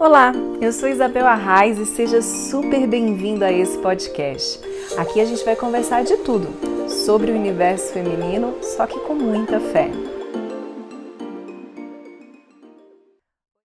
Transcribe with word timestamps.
Olá, 0.00 0.32
eu 0.60 0.72
sou 0.72 0.88
Isabel 0.88 1.26
Arraes 1.26 1.76
e 1.76 1.84
seja 1.84 2.22
super 2.22 2.86
bem-vindo 2.86 3.44
a 3.44 3.50
esse 3.50 3.76
podcast. 3.78 4.60
Aqui 4.96 5.20
a 5.20 5.24
gente 5.24 5.44
vai 5.44 5.56
conversar 5.56 6.04
de 6.04 6.16
tudo 6.18 6.46
sobre 6.88 7.32
o 7.32 7.34
universo 7.34 7.92
feminino, 7.92 8.62
só 8.62 8.86
que 8.86 8.96
com 9.00 9.16
muita 9.16 9.58
fé. 9.58 9.90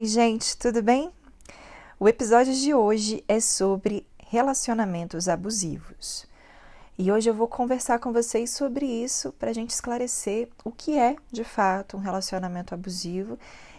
Oi, 0.01 0.07
gente, 0.09 0.57
tudo 0.57 0.83
bem? 0.83 1.11
O 2.01 2.09
episódio 2.09 2.55
de 2.55 2.73
hoje 2.73 3.23
é 3.29 3.39
sobre 3.39 4.07
relacionamentos 4.17 5.29
abusivos. 5.29 6.27
E 6.99 7.11
hoje 7.11 7.31
eu 7.31 7.35
vou 7.35 7.49
conversar 7.49 7.99
com 7.99 8.13
vocês 8.13 8.51
sobre 8.51 8.85
isso 8.85 9.33
para 9.33 9.49
a 9.49 9.53
gente 9.55 9.71
esclarecer 9.71 10.51
o 10.63 10.71
que 10.71 10.99
é 10.99 11.17
de 11.33 11.43
fato 11.43 11.97
um 11.97 12.01
relacionamento 12.01 12.75
abusivo 12.75 13.39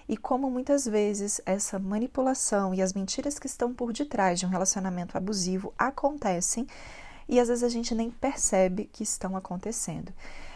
e 0.10 0.18
como 0.18 0.50
muitas 0.50 0.86
vezes 0.86 1.40
essa 1.46 1.78
manipulação 1.78 2.74
e 2.74 2.82
as 2.82 2.92
mentiras 2.92 3.38
que 3.38 3.46
estão 3.46 3.72
por 3.72 3.94
detrás 3.94 4.40
de 4.40 4.48
um 4.48 4.50
relacionamento 4.50 5.16
abusivo 5.16 5.72
acontecem 5.78 6.66
e 7.30 7.40
às 7.40 7.50
vezes 7.50 7.64
a 7.64 7.70
gente 7.70 7.94
nem 7.94 8.10
percebe 8.10 8.90
que 8.92 9.04
estão 9.04 9.38
acontecendo. 9.38 10.12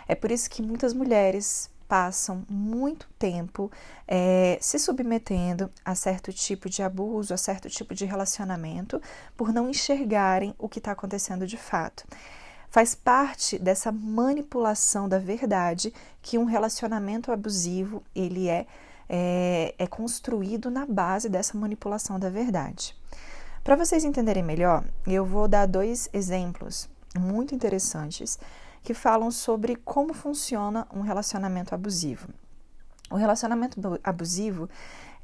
É 0.08 0.16
por 0.16 0.32
isso 0.32 0.50
que 0.50 0.64
muitas 0.64 0.94
mulheres 0.94 1.70
passam 1.88 2.44
muito 2.50 3.08
tempo 3.20 3.72
é, 4.08 4.58
se 4.60 4.80
submetendo 4.80 5.72
a 5.86 5.94
certo 5.94 6.34
tipo 6.34 6.68
de 6.70 6.82
abuso, 6.82 7.36
a 7.36 7.38
certo 7.38 7.70
tipo 7.70 7.94
de 7.94 8.04
relacionamento, 8.04 9.00
por 9.38 9.54
não 9.54 9.70
enxergarem 9.70 10.56
o 10.58 10.68
que 10.68 10.80
está 10.80 10.92
acontecendo 10.92 11.46
de 11.46 11.56
fato. 11.56 12.04
Faz 12.70 12.94
parte 12.94 13.58
dessa 13.58 13.92
manipulação 13.92 15.08
da 15.08 15.20
verdade 15.20 15.94
que 16.22 16.38
um 16.38 16.46
relacionamento 16.46 17.32
abusivo 17.32 18.04
ele 18.14 18.50
é 18.50 18.68
é, 19.10 19.74
é 19.78 19.88
construído 19.88 20.70
na 20.70 20.86
base 20.86 21.30
dessa 21.30 21.58
manipulação 21.58 22.20
da 22.20 22.30
verdade. 22.30 22.96
Para 23.64 23.76
vocês 23.76 24.04
entenderem 24.04 24.44
melhor, 24.44 24.84
eu 25.06 25.26
vou 25.26 25.48
dar 25.48 25.66
dois 25.66 26.10
exemplos 26.14 26.90
muito 27.18 27.56
interessantes 27.56 28.38
que 28.84 28.94
falam 28.94 29.32
sobre 29.32 29.76
como 29.76 30.14
funciona 30.14 30.88
um 30.94 31.02
relacionamento 31.02 31.74
abusivo. 31.74 32.30
O 33.10 33.16
relacionamento 33.16 33.80
abusivo 34.04 34.70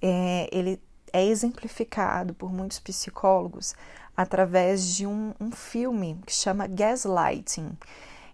é, 0.01 0.49
ele 0.51 0.81
é 1.11 1.23
exemplificado 1.25 2.33
por 2.33 2.51
muitos 2.51 2.79
psicólogos 2.79 3.75
através 4.15 4.95
de 4.95 5.05
um, 5.05 5.33
um 5.39 5.51
filme 5.51 6.19
que 6.25 6.33
chama 6.33 6.67
Gaslighting. 6.67 7.77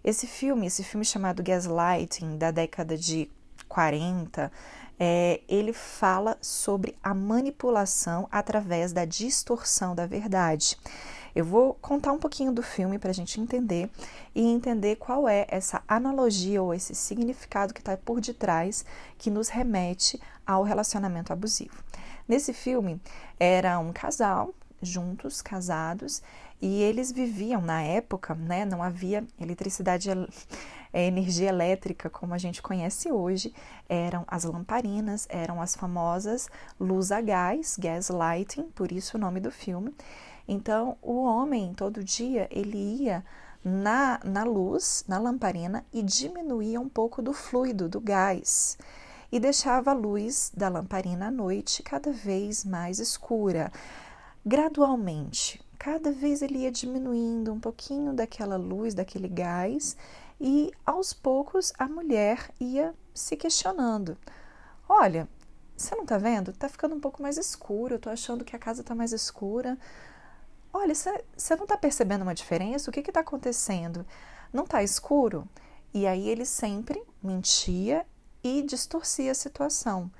Esse 0.02 0.26
filme, 0.26 0.66
esse 0.66 0.82
filme 0.82 1.04
chamado 1.04 1.42
Gaslighting, 1.42 2.38
da 2.38 2.50
década 2.50 2.96
de 2.96 3.30
40, 3.68 4.50
é, 4.98 5.40
ele 5.48 5.72
fala 5.72 6.36
sobre 6.40 6.96
a 7.02 7.14
manipulação 7.14 8.28
através 8.30 8.92
da 8.92 9.04
distorção 9.04 9.94
da 9.94 10.06
verdade. 10.06 10.76
Eu 11.34 11.44
vou 11.44 11.74
contar 11.74 12.12
um 12.12 12.18
pouquinho 12.18 12.52
do 12.52 12.62
filme 12.62 12.98
para 12.98 13.10
a 13.10 13.14
gente 13.14 13.40
entender 13.40 13.88
e 14.34 14.42
entender 14.42 14.96
qual 14.96 15.28
é 15.28 15.46
essa 15.48 15.82
analogia 15.86 16.62
ou 16.62 16.74
esse 16.74 16.94
significado 16.94 17.72
que 17.72 17.80
está 17.80 17.96
por 17.96 18.20
detrás 18.20 18.84
que 19.16 19.30
nos 19.30 19.48
remete 19.48 20.20
ao 20.46 20.64
relacionamento 20.64 21.32
abusivo. 21.32 21.82
Nesse 22.26 22.52
filme, 22.52 23.00
era 23.38 23.78
um 23.78 23.92
casal 23.92 24.54
juntos, 24.82 25.42
casados, 25.42 26.22
e 26.60 26.82
eles 26.82 27.10
viviam 27.10 27.60
na 27.60 27.82
época, 27.82 28.34
né? 28.34 28.64
Não 28.64 28.82
havia 28.82 29.24
eletricidade 29.40 30.10
é, 30.92 31.06
energia 31.06 31.48
elétrica 31.48 32.10
como 32.10 32.34
a 32.34 32.38
gente 32.38 32.60
conhece 32.60 33.10
hoje 33.10 33.52
eram 33.88 34.24
as 34.26 34.44
lamparinas, 34.44 35.26
eram 35.30 35.60
as 35.60 35.74
famosas 35.74 36.48
luz 36.78 37.10
a 37.10 37.20
gás, 37.20 37.76
gaslighting, 37.78 38.64
por 38.74 38.92
isso 38.92 39.16
o 39.16 39.20
nome 39.20 39.40
do 39.40 39.50
filme. 39.50 39.94
Então, 40.46 40.96
o 41.00 41.22
homem 41.22 41.72
todo 41.74 42.02
dia 42.02 42.48
ele 42.50 42.76
ia 42.76 43.24
na, 43.64 44.18
na 44.24 44.44
luz, 44.44 45.04
na 45.06 45.18
lamparina 45.18 45.84
e 45.92 46.02
diminuía 46.02 46.80
um 46.80 46.88
pouco 46.88 47.22
do 47.22 47.32
fluido, 47.32 47.88
do 47.88 48.00
gás, 48.00 48.76
e 49.30 49.38
deixava 49.38 49.92
a 49.92 49.94
luz 49.94 50.50
da 50.56 50.68
lamparina 50.68 51.28
à 51.28 51.30
noite 51.30 51.82
cada 51.82 52.12
vez 52.12 52.64
mais 52.64 52.98
escura. 52.98 53.70
Gradualmente, 54.44 55.60
cada 55.78 56.10
vez 56.10 56.40
ele 56.40 56.60
ia 56.60 56.70
diminuindo 56.70 57.52
um 57.52 57.60
pouquinho 57.60 58.14
daquela 58.14 58.56
luz, 58.56 58.94
daquele 58.94 59.28
gás, 59.28 59.96
e 60.40 60.72
aos 60.84 61.12
poucos 61.12 61.72
a 61.78 61.86
mulher 61.86 62.50
ia 62.58 62.94
se 63.14 63.36
questionando: 63.36 64.16
Olha, 64.88 65.28
você 65.76 65.94
não 65.94 66.06
tá 66.06 66.16
vendo? 66.16 66.52
Tá 66.52 66.68
ficando 66.68 66.94
um 66.94 67.00
pouco 67.00 67.22
mais 67.22 67.36
escuro, 67.36 67.94
eu 67.94 67.98
tô 67.98 68.08
achando 68.08 68.44
que 68.44 68.56
a 68.56 68.58
casa 68.58 68.82
tá 68.82 68.94
mais 68.94 69.12
escura. 69.12 69.78
Olha, 70.72 70.94
você 70.94 71.56
não 71.56 71.66
tá 71.66 71.76
percebendo 71.76 72.22
uma 72.22 72.34
diferença? 72.34 72.90
O 72.90 72.92
que 72.92 73.02
que 73.02 73.12
tá 73.12 73.20
acontecendo? 73.20 74.06
Não 74.52 74.64
tá 74.64 74.82
escuro? 74.82 75.46
E 75.92 76.06
aí 76.06 76.28
ele 76.28 76.46
sempre 76.46 77.02
mentia 77.22 78.06
e 78.42 78.62
distorcia 78.62 79.32
a 79.32 79.34
situação. 79.34 80.10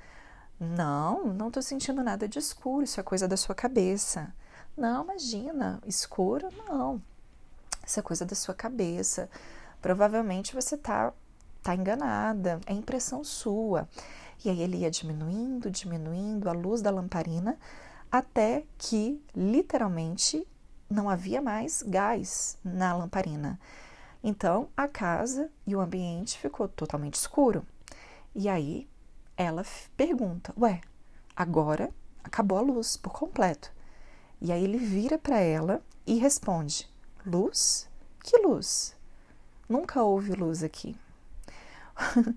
Não, 0.61 1.33
não 1.33 1.49
tô 1.49 1.61
sentindo 1.61 2.03
nada 2.03 2.27
de 2.27 2.37
escuro, 2.39 2.83
isso 2.83 2.99
é 2.99 3.03
coisa 3.03 3.27
da 3.27 3.35
sua 3.35 3.55
cabeça. 3.55 4.33
Não, 4.77 5.03
imagina, 5.03 5.81
escuro 5.85 6.47
não. 6.67 7.01
Isso 7.85 7.99
é 7.99 8.03
coisa 8.03 8.23
da 8.23 8.35
sua 8.35 8.53
cabeça 8.53 9.27
provavelmente 9.81 10.53
você 10.53 10.75
está 10.75 11.11
tá 11.63 11.75
enganada, 11.75 12.61
é 12.65 12.73
impressão 12.73 13.23
sua. 13.23 13.89
E 14.45 14.49
aí 14.49 14.61
ele 14.61 14.77
ia 14.77 14.91
diminuindo, 14.91 15.69
diminuindo 15.69 16.49
a 16.49 16.53
luz 16.53 16.81
da 16.81 16.91
lamparina 16.91 17.57
até 18.11 18.63
que 18.77 19.21
literalmente 19.35 20.47
não 20.89 21.09
havia 21.09 21.41
mais 21.41 21.83
gás 21.83 22.57
na 22.63 22.95
lamparina. 22.95 23.59
Então 24.23 24.69
a 24.75 24.87
casa 24.87 25.49
e 25.65 25.75
o 25.75 25.81
ambiente 25.81 26.37
ficou 26.37 26.67
totalmente 26.67 27.15
escuro. 27.15 27.65
E 28.35 28.47
aí 28.47 28.87
ela 29.41 29.65
pergunta: 29.97 30.53
Ué, 30.57 30.81
agora 31.35 31.89
acabou 32.23 32.57
a 32.57 32.61
luz 32.61 32.97
por 32.97 33.11
completo. 33.11 33.71
E 34.39 34.51
aí 34.51 34.63
ele 34.63 34.77
vira 34.77 35.17
para 35.17 35.39
ela 35.39 35.81
e 36.05 36.17
responde: 36.17 36.89
Luz? 37.25 37.89
Que 38.23 38.37
luz? 38.37 38.95
Nunca 39.67 40.03
houve 40.03 40.33
luz 40.33 40.63
aqui. 40.63 40.95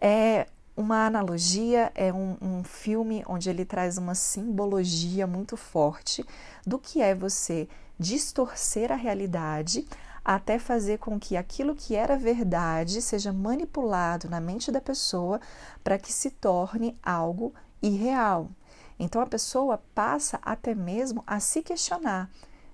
é 0.00 0.46
uma 0.76 1.06
analogia, 1.06 1.90
é 1.94 2.12
um, 2.12 2.36
um, 2.40 2.64
filme 2.64 3.24
onde 3.26 3.50
ele 3.50 3.64
traz 3.64 3.98
uma 3.98 4.14
simbologia 4.14 5.26
muito 5.26 5.56
forte 5.56 6.24
do 6.64 6.78
que 6.78 7.02
é 7.02 7.14
você 7.14 7.68
distorcer 7.98 8.92
a 8.92 8.94
realidade 8.94 9.86
até 10.34 10.58
fazer 10.58 10.98
com 10.98 11.18
que 11.18 11.36
aquilo 11.36 11.74
que 11.74 11.94
era 11.94 12.16
verdade 12.16 13.00
seja 13.00 13.32
manipulado 13.32 14.28
na 14.28 14.40
mente 14.40 14.70
da 14.70 14.80
pessoa 14.80 15.40
para 15.82 15.98
que 15.98 16.12
se 16.12 16.30
torne 16.30 16.98
algo 17.02 17.54
irreal. 17.80 18.50
Então 18.98 19.22
a 19.22 19.26
pessoa 19.26 19.82
passa 19.94 20.38
até 20.42 20.74
mesmo 20.74 21.22
a 21.26 21.40
se 21.40 21.62
questionar 21.62 22.30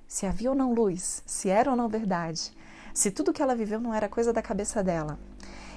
se 0.06 0.26
havia 0.26 0.50
ou 0.50 0.54
não 0.54 0.74
luz, 0.74 1.22
se 1.26 1.48
era 1.48 1.70
ou 1.70 1.76
não 1.76 1.88
verdade 1.88 2.52
se 2.94 3.10
tudo 3.10 3.32
que 3.32 3.42
ela 3.42 3.56
viveu 3.56 3.80
não 3.80 3.92
era 3.92 4.08
coisa 4.08 4.32
da 4.32 4.40
cabeça 4.40 4.82
dela. 4.82 5.18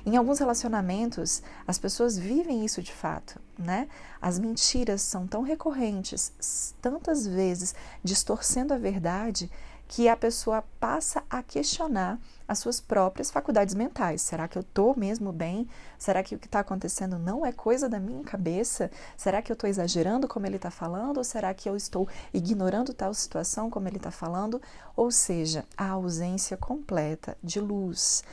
Em 0.06 0.16
alguns 0.16 0.40
relacionamentos, 0.40 1.42
as 1.68 1.78
pessoas 1.78 2.18
vivem 2.18 2.64
isso 2.64 2.82
de 2.82 2.94
fato, 2.94 3.42
né? 3.58 3.90
As 4.22 4.40
mentiras 4.40 5.02
são 5.02 5.28
tão 5.28 5.42
recorrentes, 5.42 6.74
tantas 6.80 7.28
vezes 7.28 7.76
distorcendo 8.02 8.74
a 8.74 8.78
verdade, 8.78 9.52
que 9.88 10.10
a 10.10 10.18
pessoa 10.18 10.64
passa 10.80 11.24
a 11.30 11.42
questionar 11.42 12.20
as 12.48 12.60
suas 12.60 12.80
próprias 12.80 13.30
faculdades 13.30 13.76
mentais. 13.76 14.22
Será 14.22 14.48
que 14.48 14.58
eu 14.58 14.62
estou 14.62 14.98
mesmo 14.98 15.32
bem? 15.32 15.68
Será 15.98 16.24
que 16.24 16.36
o 16.36 16.40
que 16.40 16.46
está 16.46 16.60
acontecendo 16.60 17.18
não 17.18 17.46
é 17.46 17.52
coisa 17.52 17.90
da 17.90 18.00
minha 18.00 18.24
cabeça? 18.24 18.90
Será 19.18 19.42
que 19.42 19.52
eu 19.52 19.54
estou 19.54 19.70
exagerando 19.70 20.28
como 20.28 20.46
ele 20.46 20.56
está 20.56 20.72
falando? 20.72 21.18
Ou 21.18 21.24
será 21.24 21.54
que 21.54 21.68
eu 21.70 21.76
estou 21.76 22.08
ignorando 22.34 22.94
tal 22.94 23.14
situação 23.14 23.70
como 23.70 23.88
ele 23.88 23.98
está 23.98 24.12
falando? 24.12 24.62
Ou 24.96 25.12
seja, 25.12 25.66
a 25.78 25.90
ausência 25.90 26.58
completa 26.58 27.38
de 27.44 27.60
luz, 27.60 28.24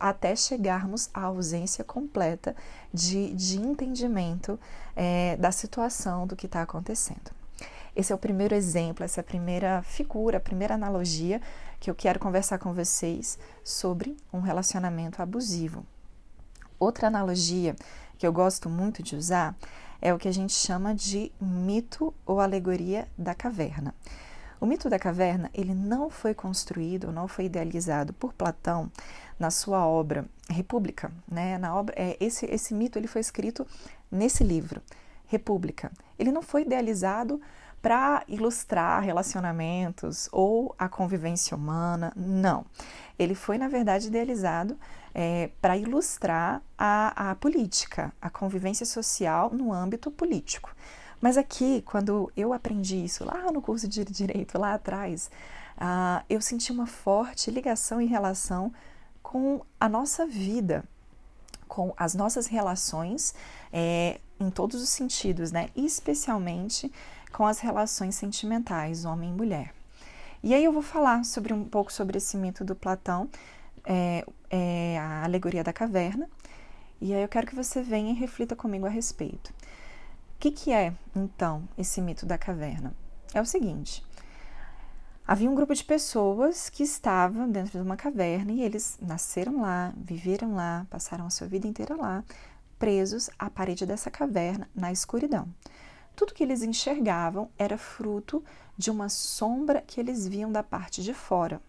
até 0.00 0.34
chegarmos 0.36 1.08
à 1.12 1.22
ausência 1.24 1.84
completa 1.84 2.54
de, 2.92 3.34
de 3.34 3.58
entendimento 3.58 4.58
é, 4.94 5.36
da 5.36 5.52
situação 5.52 6.26
do 6.26 6.36
que 6.36 6.46
está 6.46 6.62
acontecendo. 6.62 7.35
Esse 7.96 8.12
é 8.12 8.14
o 8.14 8.18
primeiro 8.18 8.54
exemplo, 8.54 9.02
essa 9.02 9.20
é 9.20 9.22
a 9.22 9.24
primeira 9.24 9.82
figura, 9.82 10.36
a 10.36 10.40
primeira 10.40 10.74
analogia 10.74 11.40
que 11.80 11.90
eu 11.90 11.94
quero 11.94 12.20
conversar 12.20 12.58
com 12.58 12.74
vocês 12.74 13.38
sobre 13.64 14.14
um 14.30 14.40
relacionamento 14.40 15.22
abusivo. 15.22 15.86
Outra 16.78 17.06
analogia 17.06 17.74
que 18.18 18.26
eu 18.26 18.32
gosto 18.34 18.68
muito 18.68 19.02
de 19.02 19.16
usar 19.16 19.56
é 19.98 20.12
o 20.12 20.18
que 20.18 20.28
a 20.28 20.32
gente 20.32 20.52
chama 20.52 20.94
de 20.94 21.32
mito 21.40 22.12
ou 22.26 22.38
alegoria 22.38 23.08
da 23.16 23.34
caverna. 23.34 23.94
O 24.60 24.66
mito 24.66 24.90
da 24.90 24.98
caverna 24.98 25.50
ele 25.54 25.72
não 25.72 26.10
foi 26.10 26.34
construído, 26.34 27.10
não 27.10 27.26
foi 27.26 27.46
idealizado 27.46 28.12
por 28.12 28.34
Platão 28.34 28.92
na 29.38 29.50
sua 29.50 29.86
obra 29.86 30.26
República, 30.50 31.10
né? 31.26 31.56
Na 31.56 31.74
obra, 31.74 31.94
é, 31.96 32.14
esse 32.20 32.44
esse 32.44 32.74
mito 32.74 32.98
ele 32.98 33.06
foi 33.06 33.22
escrito 33.22 33.66
nesse 34.10 34.44
livro 34.44 34.82
república. 35.26 35.90
Ele 36.18 36.32
não 36.32 36.42
foi 36.42 36.62
idealizado 36.62 37.40
para 37.80 38.24
ilustrar 38.26 39.02
relacionamentos 39.02 40.28
ou 40.32 40.74
a 40.78 40.88
convivência 40.88 41.56
humana, 41.56 42.12
não. 42.16 42.64
Ele 43.18 43.34
foi, 43.34 43.58
na 43.58 43.68
verdade, 43.68 44.08
idealizado 44.08 44.78
é, 45.14 45.50
para 45.60 45.76
ilustrar 45.76 46.62
a, 46.76 47.30
a 47.30 47.34
política, 47.36 48.12
a 48.20 48.28
convivência 48.28 48.84
social 48.84 49.50
no 49.50 49.72
âmbito 49.72 50.10
político. 50.10 50.74
Mas 51.20 51.38
aqui, 51.38 51.82
quando 51.86 52.30
eu 52.36 52.52
aprendi 52.52 53.04
isso 53.04 53.24
lá 53.24 53.50
no 53.50 53.62
curso 53.62 53.88
de 53.88 54.04
direito, 54.04 54.58
lá 54.58 54.74
atrás, 54.74 55.30
uh, 55.78 56.22
eu 56.28 56.40
senti 56.40 56.70
uma 56.70 56.86
forte 56.86 57.50
ligação 57.50 58.00
e 58.00 58.06
relação 58.06 58.72
com 59.22 59.62
a 59.80 59.88
nossa 59.88 60.26
vida, 60.26 60.84
com 61.66 61.94
as 61.96 62.14
nossas 62.14 62.46
relações 62.46 63.34
é, 63.72 64.20
em 64.38 64.50
todos 64.50 64.82
os 64.82 64.90
sentidos, 64.90 65.50
né? 65.50 65.68
Especialmente 65.74 66.92
com 67.36 67.46
as 67.46 67.58
relações 67.58 68.14
sentimentais, 68.14 69.04
homem 69.04 69.28
e 69.28 69.32
mulher. 69.34 69.74
E 70.42 70.54
aí 70.54 70.64
eu 70.64 70.72
vou 70.72 70.80
falar 70.80 71.22
sobre 71.22 71.52
um 71.52 71.64
pouco 71.64 71.92
sobre 71.92 72.16
esse 72.16 72.34
mito 72.34 72.64
do 72.64 72.74
Platão, 72.74 73.28
é, 73.84 74.24
é 74.48 74.98
a 74.98 75.22
alegoria 75.22 75.62
da 75.62 75.70
caverna, 75.70 76.30
e 76.98 77.12
aí 77.12 77.20
eu 77.20 77.28
quero 77.28 77.46
que 77.46 77.54
você 77.54 77.82
venha 77.82 78.10
e 78.10 78.14
reflita 78.14 78.56
comigo 78.56 78.86
a 78.86 78.88
respeito. 78.88 79.50
O 79.50 80.38
que, 80.40 80.50
que 80.50 80.72
é, 80.72 80.94
então, 81.14 81.68
esse 81.76 82.00
mito 82.00 82.24
da 82.24 82.38
caverna? 82.38 82.94
É 83.34 83.40
o 83.40 83.44
seguinte: 83.44 84.02
havia 85.28 85.50
um 85.50 85.54
grupo 85.54 85.74
de 85.74 85.84
pessoas 85.84 86.70
que 86.70 86.84
estavam 86.84 87.50
dentro 87.50 87.72
de 87.72 87.84
uma 87.84 87.98
caverna 87.98 88.50
e 88.50 88.62
eles 88.62 88.98
nasceram 88.98 89.60
lá, 89.60 89.92
viveram 89.94 90.54
lá, 90.54 90.86
passaram 90.88 91.26
a 91.26 91.30
sua 91.30 91.46
vida 91.46 91.66
inteira 91.66 91.94
lá, 91.96 92.24
presos 92.78 93.28
à 93.38 93.50
parede 93.50 93.84
dessa 93.84 94.10
caverna 94.10 94.66
na 94.74 94.90
escuridão. 94.90 95.46
Tudo 96.16 96.32
que 96.32 96.42
eles 96.42 96.62
enxergavam 96.62 97.50
era 97.58 97.76
fruto 97.76 98.42
de 98.76 98.90
uma 98.90 99.10
sombra 99.10 99.82
que 99.86 100.00
eles 100.00 100.26
viam 100.26 100.50
da 100.50 100.62
parte 100.62 101.02
de 101.02 101.12
fora. 101.12 101.60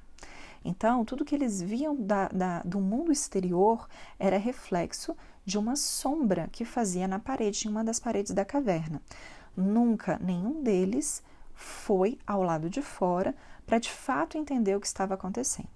Então, 0.63 1.05
tudo 1.05 1.25
que 1.25 1.35
eles 1.35 1.61
viam 1.61 1.95
da, 1.95 2.29
da, 2.29 2.61
do 2.63 2.79
mundo 2.79 3.11
exterior 3.11 3.87
era 4.17 4.37
reflexo 4.37 5.15
de 5.45 5.57
uma 5.57 5.75
sombra 5.75 6.49
que 6.51 6.65
fazia 6.65 7.07
na 7.07 7.19
parede, 7.19 7.67
em 7.67 7.71
uma 7.71 7.83
das 7.83 7.99
paredes 7.99 8.33
da 8.33 8.43
caverna. 8.43 9.01
Nunca 9.55 10.17
nenhum 10.21 10.63
deles 10.63 11.21
foi 11.53 12.17
ao 12.25 12.41
lado 12.41 12.69
de 12.69 12.81
fora 12.81 13.35
para 13.65 13.79
de 13.79 13.91
fato 13.91 14.37
entender 14.37 14.75
o 14.75 14.79
que 14.79 14.87
estava 14.87 15.13
acontecendo. 15.13 15.69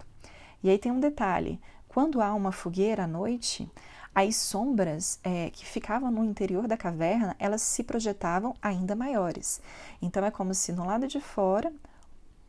E 0.62 0.70
aí 0.70 0.78
tem 0.78 0.92
um 0.92 1.00
detalhe: 1.00 1.60
quando 1.88 2.22
há 2.22 2.32
uma 2.34 2.52
fogueira 2.52 3.04
à 3.04 3.06
noite, 3.06 3.70
as 4.14 4.36
sombras 4.36 5.18
é, 5.24 5.50
que 5.50 5.64
ficavam 5.64 6.10
no 6.10 6.24
interior 6.24 6.68
da 6.68 6.76
caverna 6.76 7.34
elas 7.38 7.62
se 7.62 7.82
projetavam 7.82 8.54
ainda 8.60 8.94
maiores. 8.94 9.60
Então 10.00 10.24
é 10.24 10.30
como 10.30 10.54
se 10.54 10.72
no 10.72 10.84
lado 10.84 11.06
de 11.08 11.20
fora 11.20 11.72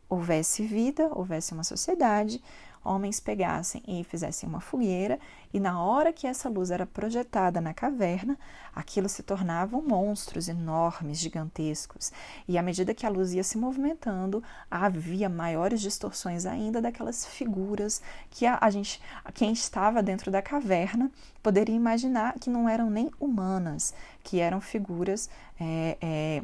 houvesse 0.10 0.66
vida, 0.66 1.10
houvesse 1.14 1.54
uma 1.54 1.64
sociedade, 1.64 2.42
homens 2.84 3.20
pegassem 3.20 3.82
e 3.88 4.04
fizessem 4.04 4.48
uma 4.48 4.60
fogueira, 4.60 5.20
e 5.54 5.60
na 5.60 5.82
hora 5.82 6.12
que 6.12 6.28
essa 6.28 6.50
luz 6.50 6.72
era 6.72 6.86
projetada 6.86 7.62
na 7.62 7.74
caverna, 7.74 8.38
aquilo 8.76 9.08
se 9.08 9.24
tornavam 9.24 9.82
monstros 9.82 10.48
enormes, 10.48 11.20
gigantescos. 11.20 12.12
E 12.48 12.58
à 12.58 12.62
medida 12.62 12.94
que 12.94 13.06
a 13.06 13.10
luz 13.10 13.34
ia 13.34 13.44
se 13.44 13.58
movimentando, 13.58 14.44
havia 14.70 15.30
maiores 15.30 15.80
distorções 15.80 16.46
ainda 16.46 16.82
daquelas 16.82 17.26
figuras 17.26 18.02
que 18.30 18.46
a, 18.46 18.58
a 18.60 18.70
gente, 18.70 19.02
quem 19.34 19.54
estava 19.54 20.04
dentro 20.04 20.32
da 20.32 20.42
caverna, 20.42 21.12
poderia 21.42 21.76
imaginar 21.76 22.34
que 22.40 22.50
não 22.50 22.68
eram 22.68 22.90
nem 22.90 23.10
humanas, 23.20 23.94
que 24.24 24.40
eram 24.40 24.60
figuras 24.60 25.30
é, 25.60 25.98
é, 26.02 26.44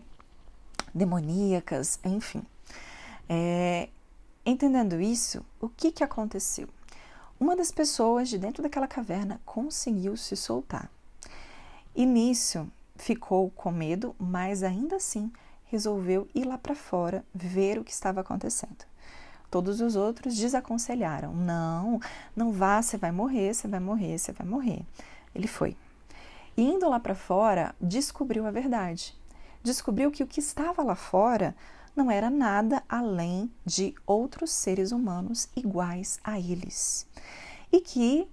demoníacas, 0.93 1.99
enfim. 2.03 2.43
É, 3.27 3.89
entendendo 4.49 4.99
isso, 4.99 5.45
o 5.59 5.69
que, 5.69 5.91
que 5.91 6.03
aconteceu? 6.03 6.67
Uma 7.39 7.55
das 7.55 7.71
pessoas 7.71 8.27
de 8.27 8.37
dentro 8.37 8.61
daquela 8.61 8.87
caverna 8.87 9.39
conseguiu 9.45 10.17
se 10.17 10.35
soltar. 10.35 10.89
E 11.95 12.05
nisso 12.05 12.67
ficou 12.95 13.49
com 13.51 13.71
medo, 13.71 14.15
mas 14.19 14.61
ainda 14.61 14.97
assim 14.97 15.31
resolveu 15.65 16.27
ir 16.35 16.45
lá 16.45 16.57
para 16.57 16.75
fora 16.75 17.23
ver 17.33 17.77
o 17.77 17.83
que 17.83 17.91
estava 17.91 18.21
acontecendo. 18.21 18.85
Todos 19.49 19.81
os 19.81 19.95
outros 19.95 20.35
desaconselharam: 20.35 21.33
não, 21.33 21.99
não 22.35 22.51
vá, 22.51 22.81
você 22.81 22.97
vai 22.97 23.11
morrer, 23.11 23.53
você 23.53 23.67
vai 23.67 23.79
morrer, 23.79 24.17
você 24.17 24.31
vai 24.31 24.45
morrer. 24.45 24.81
Ele 25.33 25.47
foi. 25.47 25.75
E 26.55 26.61
indo 26.61 26.89
lá 26.89 26.99
para 26.99 27.15
fora, 27.15 27.73
descobriu 27.79 28.45
a 28.45 28.51
verdade. 28.51 29.15
Descobriu 29.63 30.11
que 30.11 30.23
o 30.23 30.27
que 30.27 30.39
estava 30.39 30.83
lá 30.83 30.95
fora 30.95 31.55
não 31.95 32.09
era 32.09 32.29
nada 32.29 32.83
além 32.87 33.51
de 33.65 33.93
outros 34.05 34.51
seres 34.51 34.91
humanos 34.91 35.49
iguais 35.55 36.19
a 36.23 36.39
eles. 36.39 37.07
E 37.71 37.81
que 37.81 38.27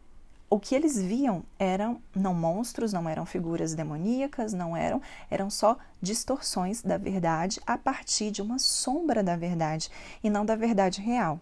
o 0.49 0.61
que 0.61 0.75
eles 0.75 0.97
viam 0.97 1.43
eram 1.59 2.01
não 2.15 2.33
monstros, 2.33 2.93
não 2.93 3.09
eram 3.09 3.27
figuras 3.27 3.75
demoníacas, 3.75 4.53
não 4.53 4.77
eram, 4.77 5.03
eram 5.29 5.51
só 5.51 5.77
distorções 6.01 6.83
da 6.83 6.97
verdade 6.97 7.61
a 7.67 7.77
partir 7.77 8.31
de 8.31 8.41
uma 8.41 8.59
sombra 8.59 9.23
da 9.23 9.37
verdade 9.37 9.91
e 10.23 10.31
não 10.31 10.47
da 10.47 10.55
verdade 10.55 11.01
real. 11.01 11.41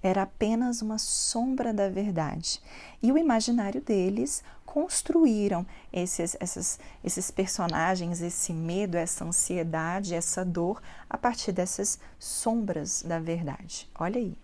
Era 0.00 0.22
apenas 0.22 0.82
uma 0.82 0.98
sombra 0.98 1.72
da 1.72 1.88
verdade. 1.88 2.60
E 3.02 3.10
o 3.10 3.18
imaginário 3.18 3.80
deles 3.80 4.44
construíram 4.74 5.64
esses, 5.92 6.36
essas, 6.40 6.80
esses 7.04 7.30
personagens, 7.30 8.20
esse 8.20 8.52
medo, 8.52 8.96
essa 8.96 9.24
ansiedade, 9.24 10.16
essa 10.16 10.44
dor 10.44 10.82
a 11.08 11.16
partir 11.16 11.52
dessas 11.52 11.96
sombras 12.18 13.00
da 13.06 13.20
verdade. 13.20 13.88
Olha 13.96 14.18
aí. 14.18 14.36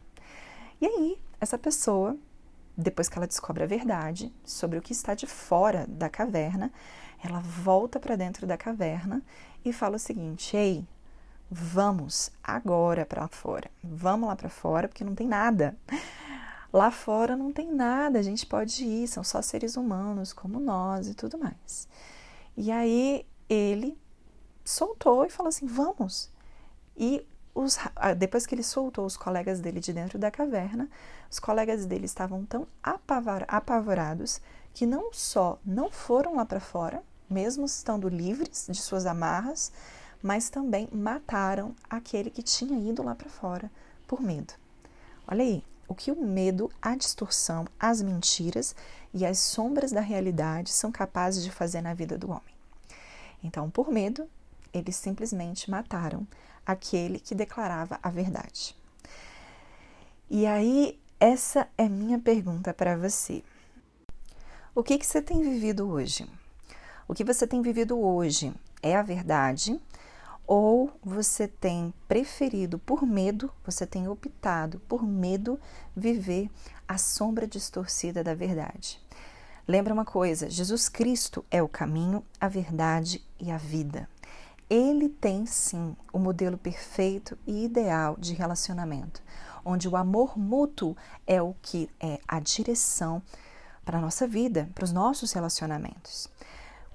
E 0.80 0.86
aí, 0.86 1.18
essa 1.40 1.58
pessoa, 1.58 2.16
depois 2.76 3.08
que 3.08 3.18
ela 3.18 3.26
descobre 3.26 3.64
a 3.64 3.66
verdade 3.66 4.32
sobre 4.44 4.78
o 4.78 4.82
que 4.82 4.92
está 4.92 5.16
de 5.16 5.26
fora 5.26 5.84
da 5.88 6.08
caverna, 6.08 6.72
ela 7.24 7.40
volta 7.40 7.98
para 7.98 8.14
dentro 8.14 8.46
da 8.46 8.56
caverna 8.56 9.20
e 9.64 9.72
fala 9.72 9.96
o 9.96 9.98
seguinte: 9.98 10.56
Ei, 10.56 10.86
vamos 11.50 12.30
agora 12.40 13.04
para 13.04 13.26
fora. 13.26 13.68
Vamos 13.82 14.28
lá 14.28 14.36
para 14.36 14.48
fora 14.48 14.86
porque 14.86 15.02
não 15.02 15.16
tem 15.16 15.26
nada. 15.26 15.76
Lá 16.72 16.90
fora 16.90 17.36
não 17.36 17.52
tem 17.52 17.72
nada, 17.72 18.18
a 18.18 18.22
gente 18.22 18.46
pode 18.46 18.84
ir, 18.84 19.08
são 19.08 19.24
só 19.24 19.42
seres 19.42 19.76
humanos 19.76 20.32
como 20.32 20.60
nós 20.60 21.08
e 21.08 21.14
tudo 21.14 21.36
mais. 21.36 21.88
E 22.56 22.70
aí 22.70 23.26
ele 23.48 23.98
soltou 24.64 25.24
e 25.24 25.30
falou 25.30 25.48
assim: 25.48 25.66
vamos. 25.66 26.30
E 26.96 27.26
os, 27.54 27.78
depois 28.16 28.46
que 28.46 28.54
ele 28.54 28.62
soltou 28.62 29.04
os 29.04 29.16
colegas 29.16 29.60
dele 29.60 29.80
de 29.80 29.92
dentro 29.92 30.18
da 30.18 30.30
caverna, 30.30 30.88
os 31.30 31.38
colegas 31.38 31.84
dele 31.86 32.06
estavam 32.06 32.44
tão 32.44 32.66
apavorados 33.48 34.40
que 34.72 34.86
não 34.86 35.12
só 35.12 35.58
não 35.64 35.90
foram 35.90 36.36
lá 36.36 36.44
para 36.44 36.60
fora, 36.60 37.02
mesmo 37.28 37.64
estando 37.64 38.08
livres 38.08 38.66
de 38.68 38.80
suas 38.80 39.06
amarras, 39.06 39.72
mas 40.22 40.50
também 40.50 40.88
mataram 40.92 41.74
aquele 41.88 42.30
que 42.30 42.42
tinha 42.42 42.78
ido 42.90 43.02
lá 43.02 43.14
para 43.14 43.28
fora 43.28 43.70
por 44.06 44.20
medo. 44.20 44.52
Olha 45.26 45.42
aí, 45.42 45.64
o 45.90 45.94
que 45.94 46.12
o 46.12 46.24
medo, 46.24 46.70
a 46.80 46.94
distorção, 46.94 47.66
as 47.78 48.00
mentiras 48.00 48.76
e 49.12 49.26
as 49.26 49.40
sombras 49.40 49.90
da 49.90 50.00
realidade 50.00 50.70
são 50.70 50.92
capazes 50.92 51.42
de 51.42 51.50
fazer 51.50 51.80
na 51.80 51.92
vida 51.92 52.16
do 52.16 52.30
homem. 52.30 52.54
Então, 53.42 53.68
por 53.68 53.90
medo, 53.90 54.24
eles 54.72 54.94
simplesmente 54.94 55.68
mataram 55.68 56.24
aquele 56.64 57.18
que 57.18 57.34
declarava 57.34 57.98
a 58.00 58.08
verdade. 58.08 58.76
E 60.30 60.46
aí, 60.46 60.96
essa 61.18 61.66
é 61.76 61.88
minha 61.88 62.20
pergunta 62.20 62.72
para 62.72 62.96
você. 62.96 63.42
O 64.72 64.84
que, 64.84 64.96
que 64.96 65.04
você 65.04 65.20
tem 65.20 65.42
vivido 65.42 65.90
hoje? 65.90 66.24
O 67.08 67.14
que 67.14 67.24
você 67.24 67.48
tem 67.48 67.60
vivido 67.62 67.98
hoje 67.98 68.54
é 68.80 68.94
a 68.94 69.02
verdade 69.02 69.80
ou 70.52 70.90
você 71.00 71.46
tem 71.46 71.94
preferido, 72.08 72.76
por 72.76 73.06
medo, 73.06 73.52
você 73.64 73.86
tem 73.86 74.08
optado 74.08 74.80
por 74.88 75.00
medo 75.00 75.60
viver 75.94 76.50
a 76.88 76.98
sombra 76.98 77.46
distorcida 77.46 78.24
da 78.24 78.34
verdade. 78.34 79.00
Lembra 79.68 79.94
uma 79.94 80.04
coisa: 80.04 80.50
Jesus 80.50 80.88
Cristo 80.88 81.44
é 81.52 81.62
o 81.62 81.68
caminho, 81.68 82.24
a 82.40 82.48
verdade 82.48 83.24
e 83.38 83.48
a 83.48 83.56
vida. 83.56 84.10
Ele 84.68 85.08
tem 85.08 85.46
sim 85.46 85.96
o 86.12 86.18
modelo 86.18 86.58
perfeito 86.58 87.38
e 87.46 87.66
ideal 87.66 88.16
de 88.18 88.34
relacionamento, 88.34 89.22
onde 89.64 89.88
o 89.88 89.96
amor 89.96 90.36
mútuo 90.36 90.96
é 91.28 91.40
o 91.40 91.54
que 91.62 91.88
é 92.00 92.18
a 92.26 92.40
direção 92.40 93.22
para 93.84 93.98
a 93.98 94.00
nossa 94.00 94.26
vida, 94.26 94.68
para 94.74 94.84
os 94.84 94.92
nossos 94.92 95.30
relacionamentos. 95.30 96.28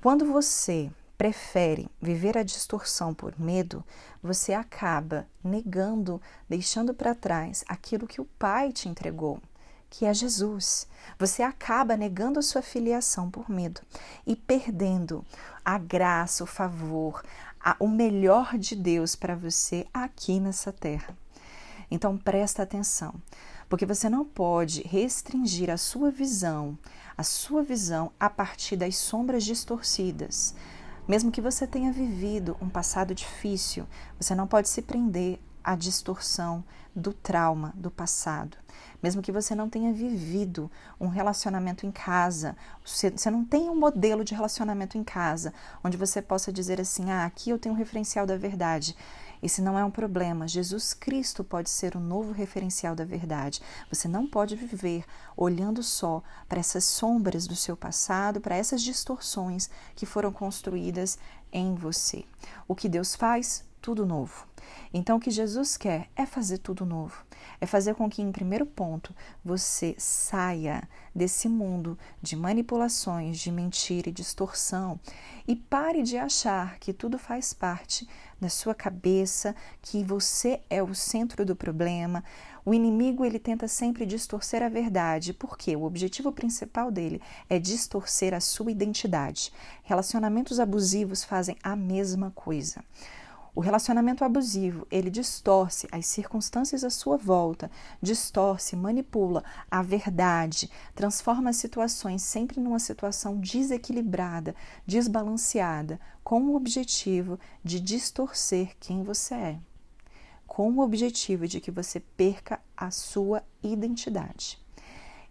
Quando 0.01 0.25
você 0.25 0.91
prefere 1.17 1.89
viver 2.01 2.37
a 2.37 2.43
distorção 2.43 3.13
por 3.13 3.39
medo, 3.39 3.83
você 4.21 4.53
acaba 4.53 5.27
negando, 5.43 6.21
deixando 6.49 6.93
para 6.93 7.15
trás 7.15 7.63
aquilo 7.67 8.07
que 8.07 8.21
o 8.21 8.25
Pai 8.37 8.71
te 8.71 8.89
entregou, 8.89 9.41
que 9.89 10.05
é 10.05 10.13
Jesus. 10.13 10.87
Você 11.17 11.41
acaba 11.41 11.95
negando 11.95 12.39
a 12.39 12.41
sua 12.41 12.61
filiação 12.61 13.29
por 13.29 13.49
medo 13.49 13.81
e 14.25 14.35
perdendo 14.35 15.25
a 15.63 15.77
graça, 15.77 16.43
o 16.43 16.47
favor, 16.47 17.23
a, 17.59 17.75
o 17.79 17.87
melhor 17.87 18.57
de 18.57 18.75
Deus 18.75 19.15
para 19.15 19.35
você 19.35 19.87
aqui 19.93 20.39
nessa 20.39 20.71
terra. 20.71 21.15
Então 21.89 22.17
presta 22.17 22.63
atenção, 22.63 23.13
porque 23.69 23.85
você 23.85 24.09
não 24.09 24.25
pode 24.25 24.81
restringir 24.81 25.69
a 25.69 25.77
sua 25.77 26.11
visão, 26.11 26.77
a 27.17 27.23
sua 27.23 27.63
visão 27.63 28.11
a 28.19 28.29
partir 28.29 28.75
das 28.75 28.97
sombras 28.97 29.43
distorcidas. 29.43 30.55
Mesmo 31.07 31.31
que 31.31 31.41
você 31.41 31.67
tenha 31.67 31.91
vivido 31.91 32.57
um 32.59 32.67
passado 32.67 33.13
difícil, 33.13 33.85
você 34.19 34.33
não 34.33 34.47
pode 34.47 34.69
se 34.69 34.81
prender 34.81 35.39
à 35.63 35.75
distorção 35.75 36.63
do 36.95 37.13
trauma 37.13 37.73
do 37.75 37.91
passado. 37.91 38.57
Mesmo 39.03 39.21
que 39.21 39.31
você 39.31 39.53
não 39.53 39.69
tenha 39.69 39.93
vivido 39.93 40.71
um 40.99 41.07
relacionamento 41.07 41.85
em 41.85 41.91
casa, 41.91 42.55
você, 42.83 43.11
não 43.29 43.45
tem 43.45 43.69
um 43.69 43.75
modelo 43.75 44.23
de 44.23 44.33
relacionamento 44.33 44.97
em 44.97 45.03
casa 45.03 45.53
onde 45.83 45.97
você 45.97 46.21
possa 46.21 46.51
dizer 46.51 46.81
assim: 46.81 47.11
ah, 47.11 47.25
aqui 47.25 47.49
eu 47.49 47.59
tenho 47.59 47.75
um 47.75 47.77
referencial 47.77 48.25
da 48.25 48.37
verdade. 48.37 48.95
Esse 49.41 49.61
não 49.61 49.77
é 49.77 49.83
um 49.83 49.91
problema. 49.91 50.47
Jesus 50.47 50.93
Cristo 50.93 51.43
pode 51.43 51.69
ser 51.69 51.95
o 51.95 51.99
novo 51.99 52.31
referencial 52.31 52.95
da 52.95 53.05
verdade. 53.05 53.61
Você 53.89 54.07
não 54.07 54.27
pode 54.27 54.55
viver 54.55 55.05
olhando 55.35 55.83
só 55.83 56.23
para 56.47 56.59
essas 56.59 56.83
sombras 56.83 57.47
do 57.47 57.55
seu 57.55 57.77
passado, 57.77 58.41
para 58.41 58.55
essas 58.55 58.81
distorções 58.81 59.69
que 59.95 60.05
foram 60.05 60.31
construídas 60.31 61.17
em 61.51 61.75
você. 61.75 62.25
O 62.67 62.75
que 62.75 62.89
Deus 62.89 63.15
faz? 63.15 63.63
Tudo 63.81 64.05
novo. 64.05 64.47
Então, 64.93 65.17
o 65.17 65.19
que 65.19 65.31
Jesus 65.31 65.77
quer 65.77 66.09
é 66.15 66.25
fazer 66.25 66.59
tudo 66.59 66.85
novo. 66.85 67.25
É 67.59 67.65
fazer 67.65 67.95
com 67.95 68.09
que, 68.09 68.21
em 68.21 68.31
primeiro 68.31 68.65
ponto, 68.65 69.13
você 69.43 69.95
saia 69.97 70.87
desse 71.13 71.47
mundo 71.47 71.97
de 72.21 72.35
manipulações, 72.35 73.39
de 73.39 73.51
mentira 73.51 74.09
e 74.09 74.11
distorção 74.11 74.99
e 75.47 75.55
pare 75.55 76.03
de 76.03 76.17
achar 76.17 76.77
que 76.79 76.91
tudo 76.91 77.17
faz 77.17 77.53
parte 77.53 78.07
da 78.39 78.49
sua 78.49 78.75
cabeça, 78.75 79.55
que 79.81 80.03
você 80.03 80.61
é 80.69 80.83
o 80.83 80.93
centro 80.93 81.45
do 81.45 81.55
problema. 81.55 82.23
O 82.65 82.73
inimigo 82.73 83.23
ele 83.23 83.39
tenta 83.39 83.67
sempre 83.67 84.05
distorcer 84.05 84.61
a 84.61 84.69
verdade, 84.69 85.33
porque 85.33 85.75
o 85.75 85.83
objetivo 85.83 86.31
principal 86.31 86.91
dele 86.91 87.21
é 87.49 87.59
distorcer 87.59 88.33
a 88.33 88.39
sua 88.39 88.71
identidade. 88.71 89.53
Relacionamentos 89.83 90.59
abusivos 90.59 91.23
fazem 91.23 91.55
a 91.63 91.75
mesma 91.75 92.31
coisa. 92.31 92.83
O 93.55 93.61
relacionamento 93.61 94.25
abusivo, 94.25 94.85
ele 94.91 95.09
distorce 95.09 95.87
as 95.89 96.05
circunstâncias 96.07 96.83
à 96.83 96.89
sua 96.89 97.15
volta, 97.15 97.71
distorce, 98.01 98.75
manipula 98.75 99.45
a 99.71 99.81
verdade, 99.81 100.69
transforma 100.93 101.51
as 101.51 101.55
situações 101.55 102.21
sempre 102.21 102.59
numa 102.59 102.79
situação 102.79 103.37
desequilibrada, 103.37 104.53
desbalanceada, 104.85 106.01
com 106.21 106.41
o 106.41 106.55
objetivo 106.55 107.39
de 107.63 107.79
distorcer 107.79 108.75
quem 108.77 109.03
você 109.03 109.33
é, 109.33 109.59
com 110.45 110.69
o 110.71 110.81
objetivo 110.81 111.47
de 111.47 111.61
que 111.61 111.71
você 111.71 112.01
perca 112.01 112.59
a 112.75 112.91
sua 112.91 113.41
identidade. 113.63 114.59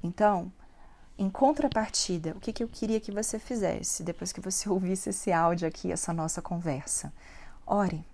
Então, 0.02 0.50
em 1.18 1.28
contrapartida, 1.28 2.32
o 2.34 2.40
que, 2.40 2.54
que 2.54 2.64
eu 2.64 2.68
queria 2.68 3.00
que 3.00 3.12
você 3.12 3.38
fizesse 3.38 4.02
depois 4.02 4.32
que 4.32 4.40
você 4.40 4.66
ouvisse 4.70 5.10
esse 5.10 5.30
áudio 5.30 5.68
aqui, 5.68 5.92
essa 5.92 6.10
nossa 6.10 6.40
conversa? 6.40 7.12
Ore 7.66 8.13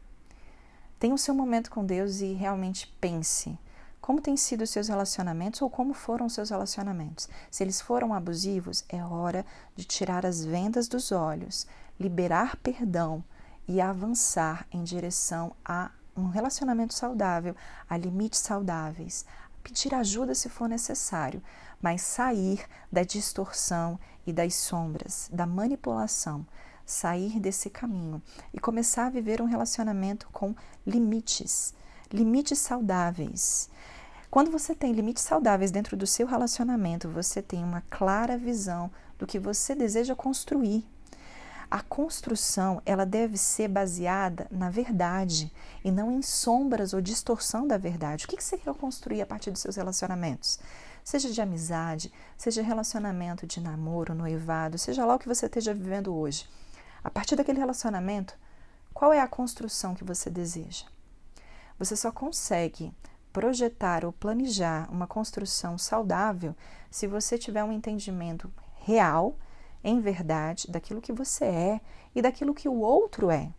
Tenha 1.01 1.15
o 1.15 1.19
seu 1.19 1.35
momento 1.35 1.71
com 1.71 1.83
Deus 1.83 2.21
e 2.21 2.35
realmente 2.35 2.87
pense 3.01 3.59
como 4.03 4.21
têm 4.21 4.37
sido 4.37 4.63
os 4.63 4.71
seus 4.71 4.89
relacionamentos 4.89 5.63
ou 5.63 5.71
como 5.71 5.95
foram 5.95 6.27
os 6.27 6.35
seus 6.35 6.51
relacionamentos. 6.51 7.27
Se 7.51 7.65
eles 7.65 7.81
foram 7.81 8.13
abusivos, 8.13 8.85
é 8.87 9.03
hora 9.03 9.47
de 9.75 9.85
tirar 9.85 10.27
as 10.27 10.45
vendas 10.45 10.89
dos 10.89 11.11
olhos, 11.11 11.67
liberar 11.99 12.57
perdão 12.57 13.25
e 13.67 13.81
avançar 13.81 14.67
em 14.71 14.83
direção 14.83 15.55
a 15.65 15.91
um 16.15 16.29
relacionamento 16.29 16.93
saudável, 16.93 17.57
a 17.89 17.97
limites 17.97 18.41
saudáveis. 18.41 19.25
Pedir 19.63 19.95
ajuda 19.95 20.35
se 20.35 20.51
for 20.51 20.69
necessário, 20.69 21.43
mas 21.81 22.03
sair 22.03 22.63
da 22.93 23.05
distorção 23.05 23.99
e 24.27 24.35
das 24.35 24.55
sombras, 24.55 25.31
da 25.33 25.47
manipulação 25.47 26.47
sair 26.91 27.39
desse 27.39 27.71
caminho 27.71 28.21
e 28.53 28.59
começar 28.59 29.07
a 29.07 29.11
viver 29.11 29.41
um 29.41 29.47
relacionamento 29.47 30.29
com 30.33 30.55
limites, 30.87 31.73
limites 32.13 32.59
saudáveis. 32.59 33.71
Quando 34.31 34.51
você 34.51 34.75
tem 34.75 34.93
limites 34.93 35.23
saudáveis 35.23 35.71
dentro 35.71 35.97
do 35.97 36.07
seu 36.07 36.27
relacionamento, 36.27 37.09
você 37.09 37.41
tem 37.43 37.65
uma 37.65 37.83
clara 37.91 38.37
visão 38.37 38.91
do 39.19 39.27
que 39.27 39.39
você 39.39 39.75
deseja 39.75 40.15
construir. 40.15 40.85
A 41.71 41.81
construção, 41.81 42.83
ela 42.85 43.07
deve 43.07 43.37
ser 43.37 43.69
baseada 43.69 44.49
na 44.51 44.71
verdade 44.71 45.53
e 45.85 45.91
não 45.93 46.11
em 46.11 46.21
sombras 46.21 46.93
ou 46.93 47.01
distorção 47.01 47.67
da 47.67 47.79
verdade. 47.79 48.25
O 48.25 48.29
que 48.29 48.43
você 48.43 48.59
quer 48.59 48.75
construir 48.75 49.23
a 49.23 49.27
partir 49.27 49.53
dos 49.53 49.61
seus 49.61 49.77
relacionamentos? 49.77 50.59
Seja 51.05 51.31
de 51.31 51.41
amizade, 51.41 52.13
seja 52.37 52.63
relacionamento 52.63 53.47
de 53.47 53.61
namoro, 53.61 54.15
noivado, 54.15 54.79
seja 54.79 55.05
lá 55.05 55.15
o 55.15 55.19
que 55.19 55.29
você 55.29 55.47
esteja 55.47 55.73
vivendo 55.73 56.15
hoje. 56.15 56.49
A 57.03 57.11
partir 57.11 57.37
daquele 57.37 57.59
relacionamento, 57.59 58.37
qual 58.93 59.13
é 59.13 59.21
a 59.21 59.29
construção 59.29 59.95
que 59.95 60.05
você 60.05 60.29
deseja? 60.29 60.85
Você 61.79 61.97
só 61.97 62.13
consegue 62.13 62.93
projetar 63.33 64.05
ou 64.05 64.13
planejar 64.13 64.89
uma 64.91 65.07
construção 65.07 65.79
saudável 65.79 66.55
se 66.91 67.07
você 67.07 67.39
tiver 67.39 67.65
um 67.65 67.73
entendimento 67.73 68.53
real, 68.85 69.37
em 69.83 70.01
verdade, 70.01 70.71
daquilo 70.71 71.01
que 71.01 71.13
você 71.13 71.45
é 71.45 71.81
e 72.15 72.21
daquilo 72.21 72.55
que 72.55 72.69
o 72.69 72.81
outro 72.81 73.31
é. 73.31 73.51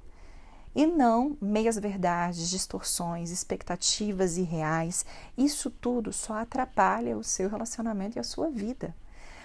E 0.76 0.86
não 0.86 1.36
meias 1.42 1.78
verdades, 1.78 2.50
distorções, 2.50 3.32
expectativas 3.32 4.38
irreais. 4.38 5.06
Isso 5.38 5.70
tudo 5.70 6.14
só 6.14 6.36
atrapalha 6.36 7.18
o 7.18 7.24
seu 7.24 7.50
relacionamento 7.50 8.18
e 8.18 8.20
a 8.20 8.24
sua 8.24 8.50
vida. 8.50 8.96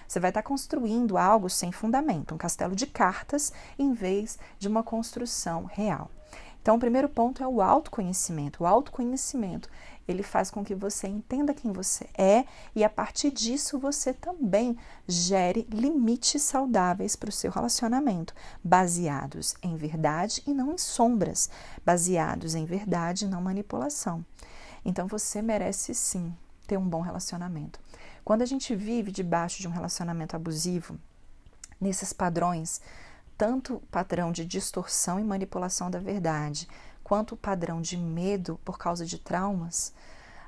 Você 0.07 0.19
vai 0.19 0.29
estar 0.29 0.43
construindo 0.43 1.17
algo 1.17 1.49
sem 1.49 1.71
fundamento, 1.71 2.33
um 2.33 2.37
castelo 2.37 2.75
de 2.75 2.87
cartas, 2.87 3.51
em 3.77 3.93
vez 3.93 4.39
de 4.57 4.67
uma 4.67 4.83
construção 4.83 5.65
real. 5.65 6.09
Então, 6.61 6.75
o 6.75 6.79
primeiro 6.79 7.07
ponto 7.07 7.41
é 7.41 7.47
o 7.47 7.61
autoconhecimento. 7.61 8.63
O 8.63 8.67
autoconhecimento 8.67 9.69
ele 10.07 10.23
faz 10.23 10.49
com 10.49 10.63
que 10.63 10.73
você 10.73 11.07
entenda 11.07 11.53
quem 11.53 11.71
você 11.71 12.09
é 12.17 12.45
e 12.75 12.83
a 12.83 12.89
partir 12.89 13.31
disso 13.31 13.77
você 13.77 14.13
também 14.13 14.77
gere 15.07 15.67
limites 15.69 16.41
saudáveis 16.43 17.15
para 17.15 17.29
o 17.29 17.31
seu 17.31 17.51
relacionamento, 17.51 18.33
baseados 18.63 19.55
em 19.61 19.75
verdade 19.75 20.41
e 20.47 20.53
não 20.53 20.73
em 20.73 20.77
sombras, 20.77 21.49
baseados 21.85 22.55
em 22.55 22.65
verdade 22.65 23.25
e 23.25 23.27
não 23.27 23.41
manipulação. 23.41 24.25
Então 24.83 25.07
você 25.07 25.41
merece 25.41 25.93
sim 25.93 26.33
ter 26.67 26.77
um 26.77 26.87
bom 26.87 27.01
relacionamento. 27.01 27.79
Quando 28.23 28.41
a 28.41 28.45
gente 28.45 28.75
vive 28.75 29.11
debaixo 29.11 29.61
de 29.61 29.67
um 29.67 29.71
relacionamento 29.71 30.35
abusivo, 30.35 30.99
nesses 31.79 32.11
padrões, 32.11 32.81
tanto 33.37 33.75
o 33.75 33.79
padrão 33.79 34.31
de 34.31 34.45
distorção 34.45 35.19
e 35.19 35.23
manipulação 35.23 35.89
da 35.89 35.99
verdade, 35.99 36.67
quanto 37.03 37.35
o 37.35 37.37
padrão 37.37 37.81
de 37.81 37.95
medo 37.95 38.59
por 38.65 38.77
causa 38.77 39.05
de 39.05 39.17
traumas, 39.17 39.93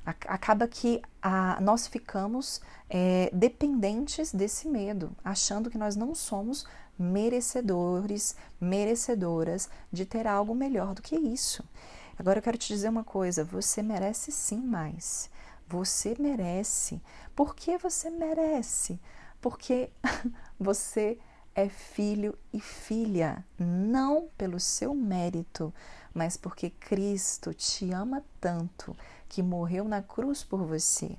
acaba 0.06 0.68
que 0.68 1.02
a, 1.22 1.60
nós 1.62 1.88
ficamos 1.88 2.62
é, 2.90 3.30
dependentes 3.32 4.34
desse 4.34 4.68
medo, 4.68 5.12
achando 5.24 5.70
que 5.70 5.78
nós 5.78 5.96
não 5.96 6.16
somos 6.16 6.66
merecedores, 6.98 8.36
merecedoras 8.60 9.70
de 9.92 10.06
ter 10.06 10.28
algo 10.28 10.54
melhor 10.54 10.94
do 10.94 11.02
que 11.02 11.16
isso. 11.16 11.64
Agora 12.18 12.40
eu 12.40 12.44
quero 12.44 12.58
te 12.58 12.68
dizer 12.68 12.90
uma 12.90 13.04
coisa: 13.04 13.46
você 13.46 13.82
merece 13.82 14.32
sim 14.32 14.60
mais. 14.60 15.30
Você 15.70 16.16
merece. 16.18 17.00
Por 17.36 17.56
que 17.56 17.78
você 17.78 18.10
merece? 18.10 19.00
Porque 19.40 19.92
você 20.60 21.20
é 21.54 21.70
filho 21.70 22.38
e 22.52 22.60
filha, 22.60 23.46
não 23.58 24.30
pelo 24.38 24.60
seu 24.60 24.96
mérito, 24.96 25.74
mas 26.14 26.36
porque 26.36 26.72
Cristo 26.72 27.54
te 27.54 27.92
ama 27.92 28.24
tanto 28.42 28.96
que 29.28 29.44
morreu 29.44 29.86
na 29.86 30.02
cruz 30.02 30.44
por 30.44 30.64
você. 30.64 31.16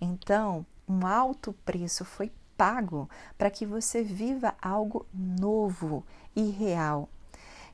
Então, 0.00 0.64
um 0.88 1.06
alto 1.06 1.52
preço 1.64 2.04
foi 2.04 2.32
pago 2.56 3.10
para 3.36 3.50
que 3.50 3.66
você 3.66 4.02
viva 4.02 4.54
algo 4.62 5.04
novo 5.12 6.02
e 6.34 6.50
real. 6.50 7.08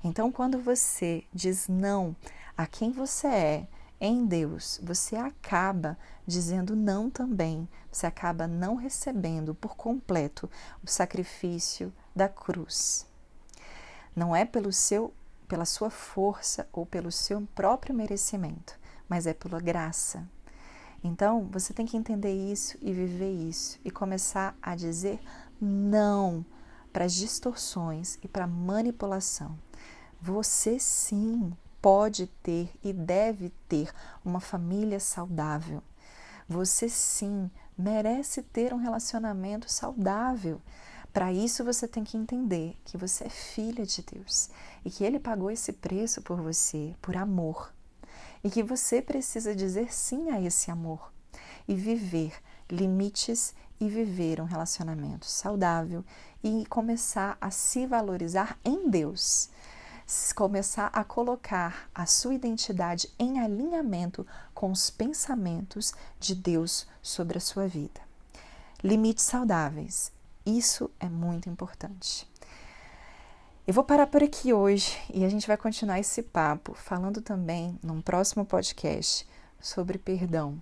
Então, 0.02 0.32
quando 0.32 0.59
você 0.59 1.23
diz 1.32 1.68
não 1.68 2.16
a 2.56 2.66
quem 2.66 2.90
você 2.90 3.26
é, 3.28 3.66
em 4.04 4.26
Deus, 4.26 4.80
você 4.82 5.14
acaba 5.14 5.97
dizendo 6.26 6.75
não 6.75 7.09
também, 7.09 7.68
você 7.88 8.04
acaba 8.04 8.49
não 8.49 8.75
recebendo 8.75 9.54
por 9.54 9.76
completo 9.76 10.50
o 10.82 10.90
sacrifício 10.90 11.92
da 12.12 12.28
cruz. 12.28 13.06
Não 14.16 14.35
é 14.35 14.44
pelo 14.44 14.73
seu 14.73 15.14
pela 15.47 15.64
sua 15.64 15.88
força 15.88 16.66
ou 16.73 16.85
pelo 16.85 17.12
seu 17.12 17.47
próprio 17.54 17.94
merecimento, 17.94 18.76
mas 19.09 19.25
é 19.25 19.35
pela 19.35 19.61
graça. 19.61 20.28
Então, 21.04 21.47
você 21.52 21.73
tem 21.73 21.87
que 21.87 21.97
entender 21.97 22.32
isso 22.32 22.76
e 22.82 22.92
viver 22.92 23.30
isso 23.30 23.78
e 23.85 23.90
começar 23.90 24.56
a 24.61 24.75
dizer 24.75 25.21
não 25.61 26.44
para 26.92 27.04
as 27.04 27.14
distorções 27.14 28.18
e 28.21 28.26
para 28.26 28.49
manipulação. 28.49 29.56
Você 30.21 30.80
sim 30.80 31.52
pode 31.83 32.29
ter 32.45 32.71
e 32.83 32.93
deve 32.93 33.51
ter 33.69 33.93
uma 34.25 34.39
família 34.39 35.01
saudável. 35.01 35.83
Você 36.49 36.89
sim 36.89 37.51
merece 37.77 38.41
ter 38.41 38.73
um 38.73 38.77
relacionamento 38.77 39.71
saudável. 39.71 40.62
Para 41.12 41.33
isso 41.33 41.65
você 41.65 41.89
tem 41.89 42.05
que 42.05 42.17
entender 42.17 42.79
que 42.85 42.97
você 42.97 43.25
é 43.25 43.29
filha 43.29 43.85
de 43.85 44.01
Deus 44.03 44.49
e 44.85 44.91
que 44.91 45.03
ele 45.05 45.19
pagou 45.19 45.51
esse 45.51 45.73
preço 45.73 46.23
por 46.23 46.41
você, 46.41 46.95
por 47.03 47.17
amor. 47.17 47.75
E 48.45 48.49
que 48.49 48.62
você 48.62 49.03
precisa 49.03 49.55
dizer 49.55 49.93
sim 49.93 50.31
a 50.31 50.41
esse 50.41 50.71
amor 50.71 51.12
e 51.67 51.75
viver 51.75 52.33
limites 52.71 53.55
e 53.81 53.89
viver 53.89 54.41
um 54.41 54.45
relacionamento 54.45 55.27
saudável 55.27 56.05
e 56.43 56.65
começar 56.67 57.37
a 57.41 57.51
se 57.51 57.87
valorizar 57.87 58.59
em 58.65 58.89
Deus. 58.89 59.51
Começar 60.35 60.90
a 60.92 61.04
colocar 61.04 61.88
a 61.95 62.04
sua 62.04 62.35
identidade 62.35 63.09
em 63.19 63.40
alinhamento 63.40 64.26
com 64.52 64.71
os 64.71 64.90
pensamentos 64.90 65.95
de 66.21 66.35
Deus 66.35 66.87
sobre 67.00 67.38
a 67.38 67.40
sua 67.40 67.66
vida. 67.66 68.00
Limites 68.83 69.25
saudáveis. 69.25 70.12
Isso 70.45 70.90
é 71.00 71.09
muito 71.09 71.49
importante. 71.49 72.28
Eu 73.66 73.73
vou 73.73 73.85
parar 73.85 74.07
por 74.07 74.23
aqui 74.23 74.52
hoje 74.52 74.99
e 75.14 75.25
a 75.25 75.28
gente 75.28 75.47
vai 75.47 75.57
continuar 75.57 76.00
esse 76.00 76.23
papo 76.23 76.75
falando 76.75 77.23
também 77.23 77.78
num 77.83 78.02
próximo 78.02 78.45
podcast 78.45 79.26
sobre 79.61 79.99
perdão, 79.99 80.61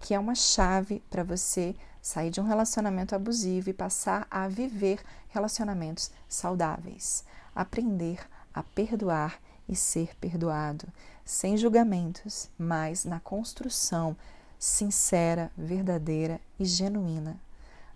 que 0.00 0.14
é 0.14 0.18
uma 0.18 0.34
chave 0.34 1.02
para 1.10 1.22
você 1.22 1.76
sair 2.00 2.30
de 2.30 2.40
um 2.40 2.44
relacionamento 2.44 3.14
abusivo 3.14 3.70
e 3.70 3.74
passar 3.74 4.26
a 4.30 4.48
viver 4.48 5.00
relacionamentos 5.28 6.10
saudáveis. 6.28 7.22
Aprender 7.54 8.26
a 8.32 8.37
perdoar 8.62 9.40
e 9.68 9.76
ser 9.76 10.16
perdoado, 10.16 10.86
sem 11.24 11.56
julgamentos, 11.56 12.48
mas 12.58 13.04
na 13.04 13.20
construção 13.20 14.16
sincera, 14.58 15.50
verdadeira 15.56 16.40
e 16.58 16.64
genuína 16.64 17.38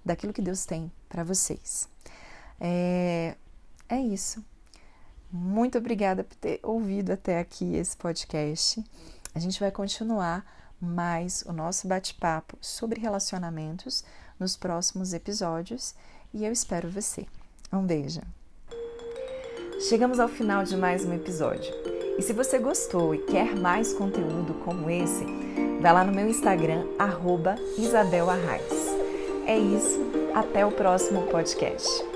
daquilo 0.05 0.33
que 0.33 0.43
Deus 0.43 0.65
tem 0.65 0.93
para 1.09 1.25
vocês. 1.25 1.89
É, 2.61 3.35
é 3.89 4.01
isso. 4.01 4.45
Muito 5.31 5.79
obrigada 5.79 6.23
por 6.23 6.37
ter 6.37 6.61
ouvido 6.63 7.11
até 7.11 7.39
aqui 7.39 7.75
esse 7.75 7.97
podcast. 7.97 8.85
A 9.35 9.39
gente 9.39 9.59
vai 9.59 9.71
continuar 9.71 10.45
mais 10.79 11.43
o 11.47 11.53
nosso 11.53 11.89
bate-papo 11.89 12.59
sobre 12.61 13.01
relacionamentos 13.01 14.05
nos 14.39 14.57
próximos 14.57 15.13
episódios 15.13 15.95
e 16.35 16.45
eu 16.45 16.53
espero 16.53 16.91
você. 16.91 17.27
Um 17.73 17.87
beijo. 17.87 18.21
Chegamos 19.81 20.21
ao 20.21 20.29
final 20.29 20.65
de 20.65 20.77
mais 20.77 21.05
um 21.05 21.13
episódio. 21.13 21.73
E 22.19 22.23
se 22.23 22.33
você 22.33 22.59
gostou 22.59 23.15
e 23.15 23.19
quer 23.19 23.57
mais 23.57 23.93
conteúdo 23.93 24.55
como 24.65 24.89
esse, 24.91 25.25
vai 25.81 25.93
lá 25.93 26.05
no 26.05 26.13
meu 26.13 26.29
Instagram, 26.29 26.85
Isabel 27.77 28.31
Arraes. 28.31 28.93
É 29.47 29.59
isso, 29.59 30.01
até 30.35 30.65
o 30.65 30.71
próximo 30.71 31.23
podcast. 31.23 32.12